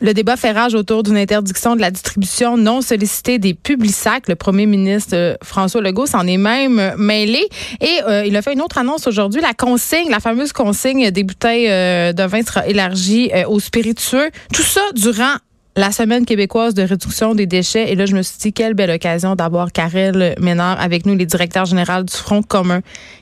[0.00, 3.56] Le débat fait rage autour d'une interdiction de la distribution non sollicitée des
[3.88, 4.28] sacs.
[4.28, 7.48] Le premier ministre euh, François Legault s'en est même mêlé
[7.80, 9.40] et euh, il a fait une autre annonce aujourd'hui.
[9.40, 14.30] La consigne, la fameuse consigne des bouteilles euh, de vin sera élargie aux spiritueux.
[14.52, 15.36] Tout ça durant
[15.76, 17.90] la semaine québécoise de réduction des déchets.
[17.90, 21.26] Et là, je me suis dit, quelle belle occasion d'avoir Karel Ménard avec nous, les
[21.26, 22.80] directeurs généraux du Front commun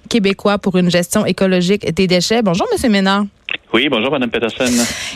[0.09, 2.43] québécois pour une gestion écologique des déchets.
[2.43, 3.25] Bonjour, Monsieur Ménard.
[3.73, 4.65] Oui, bonjour, Mme Peterson.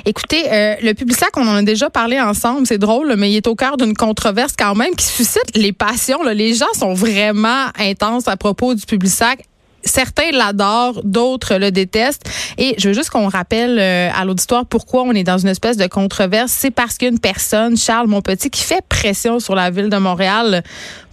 [0.07, 3.47] Écoutez, euh, le Publisac, on en a déjà parlé ensemble, c'est drôle, mais il est
[3.49, 6.23] au cœur d'une controverse quand même qui suscite les passions.
[6.23, 9.45] Les gens sont vraiment intenses à propos du Publisac
[9.85, 12.29] certains l'adorent, d'autres le détestent.
[12.59, 15.77] Et je veux juste qu'on rappelle euh, à l'auditoire pourquoi on est dans une espèce
[15.77, 16.53] de controverse.
[16.53, 20.63] C'est parce qu'une personne, Charles Monpetit, qui fait pression sur la ville de Montréal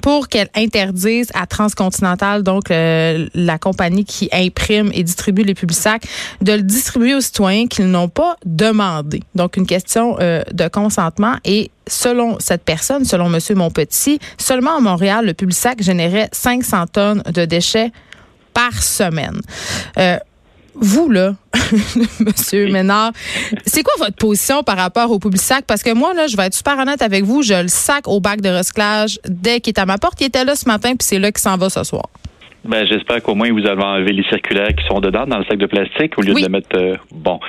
[0.02, 6.04] pour qu'elle interdise à Transcontinental, donc euh, la compagnie qui imprime et distribue les sacs,
[6.42, 9.22] de le distribuer aux citoyens qu'ils n'ont pas demandé.
[9.36, 14.80] Donc une question euh, de consentement et selon cette personne, selon Monsieur Monpetit, seulement à
[14.80, 17.92] Montréal, le sac générait 500 tonnes de déchets
[18.54, 19.40] par semaine.
[19.98, 20.18] Euh,
[20.76, 21.36] vous, là,
[22.20, 23.12] Monsieur Ménard,
[23.66, 25.66] c'est quoi votre position par rapport au public sac?
[25.66, 28.20] Parce que moi, là, je vais être super honnête avec vous, je le sac au
[28.20, 30.20] bac de recyclage dès qu'il est à ma porte.
[30.22, 32.06] Il était là ce matin, puis c'est là qu'il s'en va ce soir.
[32.64, 35.58] Ben, j'espère qu'au moins vous avez enlevé les circulaires qui sont dedans dans le sac
[35.58, 37.40] de plastique au lieu de le mettre euh, bon.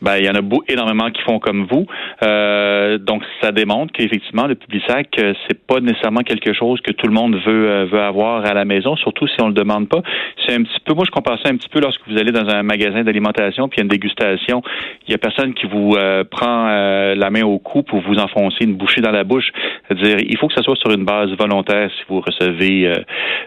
[0.00, 1.86] Ben, il y en a beaucoup, énormément qui font comme vous.
[2.22, 6.92] Euh, donc, ça démontre qu'effectivement, le public sac, euh, c'est pas nécessairement quelque chose que
[6.92, 9.88] tout le monde veut euh, veut avoir à la maison, surtout si on le demande
[9.88, 10.02] pas.
[10.46, 12.48] C'est un petit peu, moi, je compare ça un petit peu lorsque vous allez dans
[12.48, 14.62] un magasin d'alimentation puis il y a une dégustation.
[15.06, 15.96] Il y a personne qui vous
[16.30, 16.66] prend
[17.14, 19.50] la main au cou pour vous enfoncer une bouchée dans la bouche.
[19.88, 22.92] C'est-à-dire, il faut que ça soit sur une base volontaire si vous recevez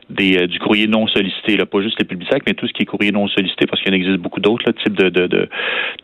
[0.10, 2.84] des, du courrier non sollicité, là, pas juste les publics sacs, mais tout ce qui
[2.84, 5.50] est courrier non sollicité, parce qu'il en existe beaucoup d'autres types de, de, de,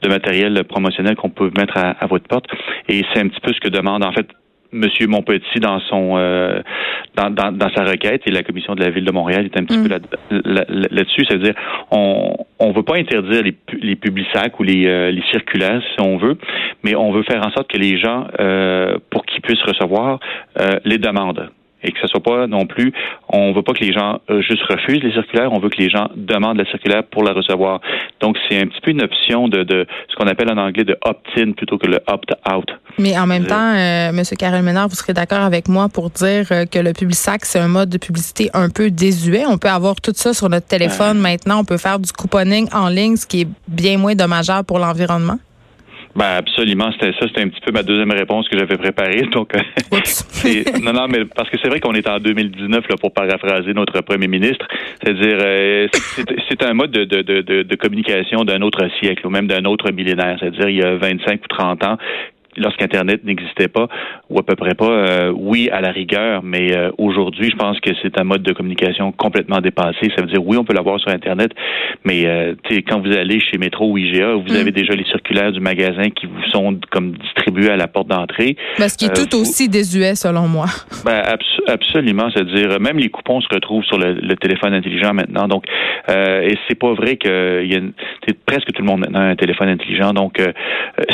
[0.02, 0.36] de matériel
[0.67, 2.45] promotionnel qu'on peut mettre à, votre porte.
[2.88, 4.27] Et c'est un petit peu ce que demande en fait
[4.71, 6.61] Monsieur Montpetit dans son euh,
[7.16, 9.77] dans, dans, sa requête et la commission de la ville de Montréal est un petit
[9.77, 10.66] peu mm.
[10.91, 11.53] là-dessus, c'est-à-dire
[11.91, 16.06] on on veut pas interdire les les publics sacs ou les euh, les circulaires si
[16.06, 16.38] on veut,
[16.83, 20.19] mais on veut faire en sorte que les gens euh, pour qu'ils puissent recevoir
[20.83, 21.50] les demandent
[21.83, 22.93] et que ce soit pas non plus,
[23.29, 25.89] on veut pas que les gens euh, juste refusent les circulaires, on veut que les
[25.89, 27.81] gens demandent la circulaire pour la recevoir.
[28.19, 30.97] Donc c'est un petit peu une option de, de ce qu'on appelle en anglais de
[31.05, 32.69] opt-in plutôt que le opt-out.
[32.99, 36.09] Mais en même euh, temps, euh, Monsieur Karel Ménard, vous serez d'accord avec moi pour
[36.09, 39.45] dire euh, que le sac c'est un mode de publicité un peu désuet.
[39.47, 41.59] On peut avoir tout ça sur notre téléphone maintenant.
[41.59, 45.38] On peut faire du couponing en ligne, ce qui est bien moins dommageable pour l'environnement.
[46.17, 49.22] Ben absolument, c'était ça, c'était un petit peu ma deuxième réponse que j'avais préparée.
[49.31, 49.59] Donc, euh,
[50.81, 54.01] non, non, mais parce que c'est vrai qu'on est en 2019 là pour paraphraser notre
[54.01, 54.66] premier ministre,
[55.00, 55.88] c'est-à-dire euh,
[56.50, 59.91] c'est un mode de, de, de, de communication d'un autre siècle ou même d'un autre
[59.91, 61.97] millénaire, c'est-à-dire il y a 25 ou 30 ans
[62.57, 63.88] lorsqu'Internet n'existait pas,
[64.29, 67.79] ou à peu près pas, euh, oui, à la rigueur, mais euh, aujourd'hui, je pense
[67.79, 70.12] que c'est un mode de communication complètement dépassé.
[70.16, 71.51] Ça veut dire, oui, on peut l'avoir sur Internet,
[72.03, 72.56] mais euh,
[72.88, 74.57] quand vous allez chez Métro ou IGA, vous mm.
[74.57, 78.57] avez déjà les circulaires du magasin qui vous sont comme distribués à la porte d'entrée.
[78.79, 80.66] Ben, ce qui est tout aussi désuet, selon moi.
[81.06, 81.24] Ben,
[81.68, 85.47] absolument, c'est-à-dire, même les coupons se retrouvent sur le, téléphone intelligent maintenant.
[85.47, 85.63] Donc,
[86.09, 87.79] et c'est pas vrai que y a
[88.45, 90.12] presque tout le monde maintenant a un téléphone intelligent.
[90.12, 90.41] Donc,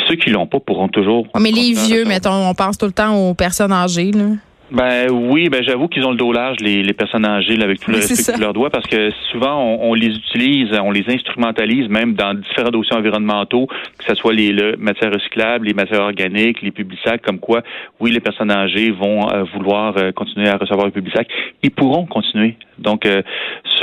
[0.08, 3.14] ceux qui l'ont pas pourront toujours mais les vieux, mettons, on pense tout le temps
[3.16, 4.12] aux personnes âgées.
[4.12, 4.26] Là.
[4.70, 7.90] Ben oui, ben j'avoue qu'ils ont le dos large, les, les personnes âgées, avec tout
[7.90, 11.88] le respect que leur doit, parce que souvent on, on, les utilise, on les instrumentalise
[11.88, 13.66] même dans différents dossiers environnementaux,
[13.98, 17.62] que ce soit les matières recyclables, les matières organiques, les publics comme quoi,
[18.00, 21.14] oui, les personnes âgées vont euh, vouloir euh, continuer à recevoir le public
[21.62, 22.56] Ils pourront continuer.
[22.78, 23.22] Donc, euh,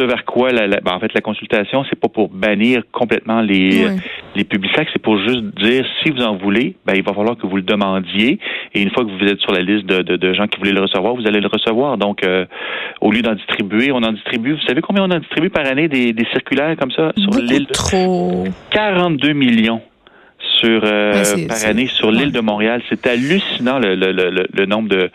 [0.01, 3.87] ce vers quoi, la, ben, en fait, la consultation, c'est pas pour bannir complètement les,
[4.35, 7.45] les publics c'est pour juste dire si vous en voulez, ben il va falloir que
[7.45, 8.39] vous le demandiez,
[8.73, 10.71] et une fois que vous êtes sur la liste de, de, de gens qui voulaient
[10.71, 11.97] le recevoir, vous allez le recevoir.
[11.97, 12.45] Donc, euh,
[13.01, 14.53] au lieu d'en distribuer, on en distribue.
[14.53, 17.67] Vous savez combien on en distribue par année des, des circulaires comme ça sur l'île?
[17.67, 18.45] Trop.
[18.71, 19.81] 42 millions
[20.59, 22.81] sur euh, par année sur l'île de Montréal.
[22.89, 25.09] C'est hallucinant le, le, le, le, nombre de,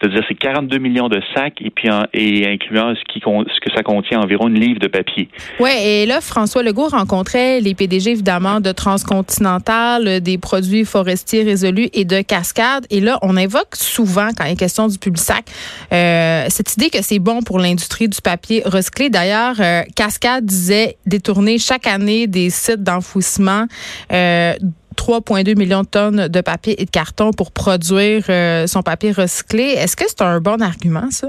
[0.00, 3.74] de dire c'est 42 millions de sacs et puis et incluant ce qui ce que
[3.74, 5.28] ça contient environ une livre de papier.
[5.58, 11.88] Ouais, et là François Legault rencontrait les PDG évidemment de Transcontinental, des produits forestiers résolus
[11.92, 15.44] et de Cascade et là on évoque souvent quand il est question du public sac
[15.92, 19.10] euh, cette idée que c'est bon pour l'industrie du papier recyclé.
[19.10, 23.66] D'ailleurs, euh, Cascade disait détourner chaque année des sites d'enfouissement
[24.12, 24.54] euh,
[25.00, 29.62] 3,2 millions de tonnes de papier et de carton pour produire euh, son papier recyclé.
[29.62, 31.28] Est-ce que c'est un bon argument, ça?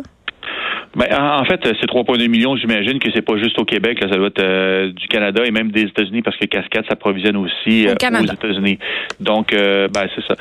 [0.95, 4.17] Ben, en fait, c'est 3,2 millions, j'imagine que c'est pas juste au Québec, là, ça
[4.17, 7.93] doit être euh, du Canada et même des États-Unis parce que Cascade s'approvisionne aussi euh,
[7.93, 8.77] aux États-Unis.
[9.21, 10.35] Donc, euh, ben, c'est ça.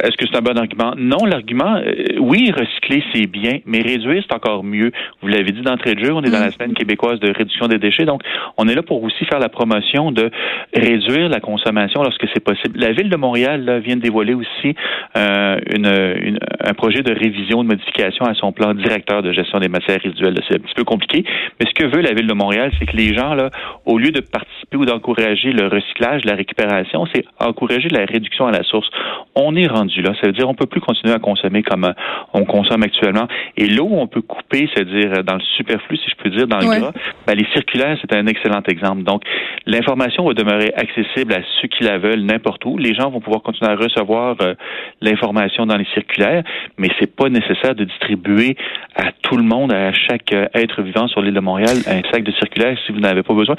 [0.00, 0.94] Est-ce que c'est un bon argument?
[0.96, 1.80] Non, l'argument,
[2.18, 4.90] oui, recycler, c'est bien, mais réduire, c'est encore mieux.
[5.22, 6.52] Vous l'avez dit d'entrée de jeu, on est dans la mm.
[6.52, 8.22] semaine québécoise de réduction des déchets, donc
[8.56, 10.30] on est là pour aussi faire la promotion de
[10.74, 12.80] réduire la consommation lorsque c'est possible.
[12.80, 14.74] La Ville de Montréal là, vient de dévoiler aussi
[15.14, 19.68] une, un projet de révision, de modification à son plan directeur de de gestion des
[19.68, 20.40] matières résiduelles.
[20.48, 21.24] C'est un petit peu compliqué,
[21.60, 23.50] mais ce que veut la Ville de Montréal, c'est que les gens, là,
[23.86, 28.52] au lieu de participer ou d'encourager le recyclage, la récupération, c'est encourager la réduction à
[28.52, 28.88] la source.
[29.34, 30.12] On est rendu là.
[30.20, 31.92] Ça veut dire on peut plus continuer à consommer comme euh,
[32.34, 33.26] on consomme actuellement.
[33.56, 36.46] Et là où on peut couper, c'est-à-dire euh, dans le superflu, si je peux dire,
[36.46, 36.92] dans le gras,
[37.26, 39.02] ben, les circulaires, c'est un excellent exemple.
[39.02, 39.22] Donc,
[39.66, 42.78] l'information va demeurer accessible à ceux qui la veulent n'importe où.
[42.78, 44.54] Les gens vont pouvoir continuer à recevoir euh,
[45.00, 46.42] l'information dans les circulaires,
[46.78, 48.56] mais c'est pas nécessaire de distribuer
[48.94, 52.22] à tout le monde, à chaque euh, être vivant sur l'île de Montréal, un sac
[52.22, 53.56] de circulaire si vous n'avez pas besoin.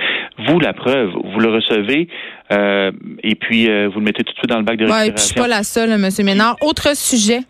[0.48, 2.08] Vous, la preuve, vous le recevez
[2.52, 2.92] euh,
[3.24, 5.12] et puis euh, vous le mettez tout de suite dans le bac de récupération.
[5.12, 6.10] Ouais, je suis pas la seule, M.
[6.24, 6.56] Ménard.
[6.62, 7.42] Autre sujet.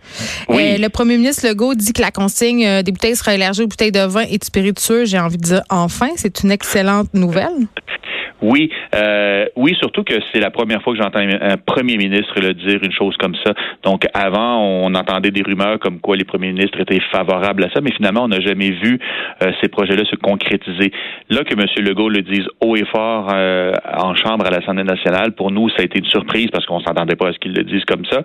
[0.49, 4.05] le premier ministre Legault dit que la consigne des bouteilles sera élargie aux bouteilles de
[4.05, 5.05] vin et de spiritueux.
[5.05, 7.67] J'ai envie de dire enfin, c'est une excellente nouvelle.
[8.41, 12.53] Oui, euh, oui, surtout que c'est la première fois que j'entends un premier ministre le
[12.53, 13.53] dire une chose comme ça.
[13.83, 17.81] Donc avant, on entendait des rumeurs comme quoi les premiers ministres étaient favorables à ça,
[17.81, 18.99] mais finalement, on n'a jamais vu
[19.43, 20.91] euh, ces projets-là se concrétiser.
[21.29, 21.65] Là que M.
[21.85, 25.77] Legault le dise haut et fort euh, en chambre à l'Assemblée nationale, pour nous, ça
[25.79, 28.23] a été une surprise parce qu'on s'entendait pas à ce qu'il le dise comme ça.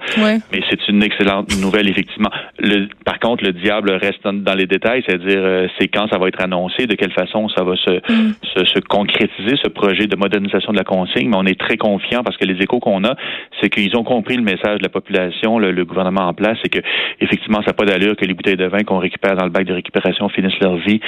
[0.53, 2.31] Mais c'est une excellente nouvelle, effectivement.
[2.59, 6.29] Le, par contre, le diable reste dans les détails, c'est-à-dire euh, c'est quand ça va
[6.29, 8.35] être annoncé, de quelle façon ça va se, mm.
[8.57, 12.23] se, se concrétiser ce projet de modernisation de la consigne, mais on est très confiant
[12.23, 13.15] parce que les échos qu'on a,
[13.61, 16.81] c'est qu'ils ont compris le message de la population, le, gouvernement en place, c'est que
[17.21, 19.65] effectivement, ça n'a pas d'allure que les bouteilles de vin qu'on récupère dans le bac
[19.65, 21.01] de récupération finissent leur vie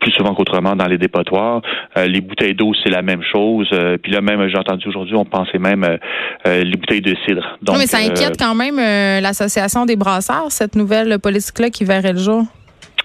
[0.00, 1.62] plus souvent qu'autrement dans les dépotoirs.
[1.96, 3.68] Euh, les bouteilles d'eau, c'est la même chose.
[3.72, 7.58] Euh, puis là, même, j'ai entendu aujourd'hui, on pensait même euh, les bouteilles de cidre.
[7.62, 8.76] Donc, mais ça inquiète quand même
[9.20, 12.44] l'association des brasseurs, cette nouvelle politique-là qui verrait le jour.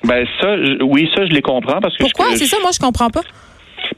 [0.04, 2.36] Ben ça, oui, ça je les comprends parce que pourquoi?
[2.36, 3.22] c'est ça moi je comprends pas.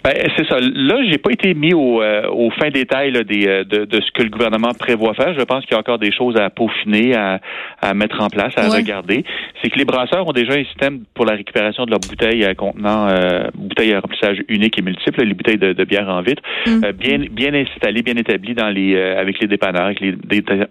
[0.04, 0.58] Ben, c'est ça.
[0.60, 4.02] Là, j'ai pas été mis au, euh, au fin détail là, des, euh, de, de,
[4.02, 5.34] ce que le gouvernement prévoit faire.
[5.34, 7.40] Je pense qu'il y a encore des choses à peaufiner, à,
[7.82, 9.24] à mettre en place, à regarder.
[9.62, 12.54] C'est que les brasseurs ont déjà un système pour la récupération de leurs bouteilles euh,
[12.54, 16.42] contenant euh, bouteilles à remplissage unique et multiple, les bouteilles de, de bière en vitre,
[16.68, 16.92] mm.
[16.92, 20.16] bien bien installées, bien établies dans les avec les dépanneurs, avec les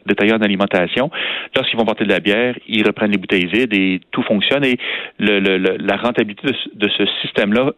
[0.06, 1.10] détaillants d'alimentation.
[1.56, 4.64] Lorsqu'ils vont porter de la bière, ils reprennent les bouteilles vides et tout fonctionne.
[4.64, 4.76] Et
[5.18, 7.70] le, le, la rentabilité de, de ce système-là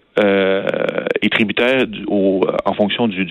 [1.22, 3.24] est euh, en fonction euh,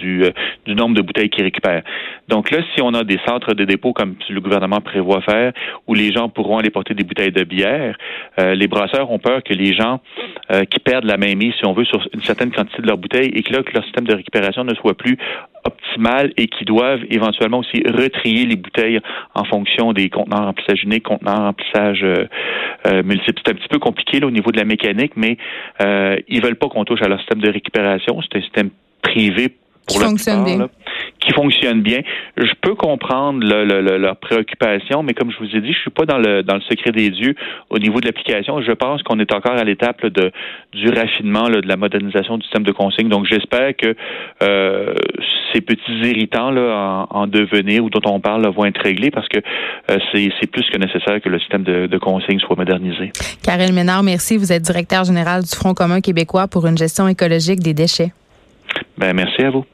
[0.66, 1.84] du, nombre de bouteilles qu'ils récupèrent.
[2.28, 5.54] Donc là, si on a des centres de dépôt comme le gouvernement prévoit faire,
[5.88, 7.98] où les gens pourront aller porter des bouteilles de bière,
[8.40, 10.00] euh, les brasseurs ont peur que les gens
[10.70, 13.42] qui perdent la mainmise, si on veut, sur une certaine quantité de leurs bouteilles et
[13.42, 15.18] que là, que leur système de récupération ne soit plus
[15.66, 19.00] optimal et qui doivent éventuellement aussi retrier les bouteilles
[19.36, 23.42] en fonction des contenants remplissage unique, contenants remplissage euh, multiple.
[23.46, 25.38] C'est un petit peu compliqué là, au niveau de la mécanique, mais
[25.82, 28.20] euh, ils veulent pas qu'on touche à leur système de récupération.
[28.22, 28.70] C'est un système
[29.02, 29.50] privé
[29.88, 30.70] pour fonctionne bien.
[31.24, 32.02] Qui fonctionne bien.
[32.38, 36.18] Je peux comprendre leur préoccupation, mais comme je vous ai dit, je suis pas dans
[36.18, 37.36] le dans le secret des dieux
[37.70, 38.62] au niveau de l'application.
[38.62, 40.32] Je pense qu'on est encore à l'étape de
[40.74, 43.10] du raffinement de la modernisation du système de consigne.
[43.10, 43.96] Donc j'espère que
[44.42, 44.94] euh,
[45.54, 49.40] ces petits irritants là en, devenir ou dont on parle vont être réglés parce que
[49.92, 53.12] euh, c'est plus que nécessaire que le système de, de consigne soit modernisé.
[53.44, 54.38] Karel Ménard, merci.
[54.38, 58.12] Vous êtes directeur général du Front commun québécois pour une gestion écologique des déchets.
[58.98, 59.66] Ben merci à vous.